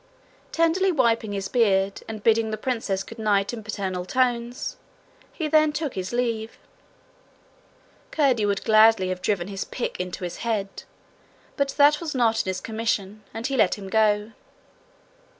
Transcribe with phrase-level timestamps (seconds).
[0.51, 4.77] Tenderly wiping his beard, and bidding the princess good night in paternal tones,
[5.31, 6.57] he then took his leave.
[8.09, 10.85] Curdie would gladly have driven his pick into his head,
[11.55, 14.31] but that was not in his commission, and he let him go.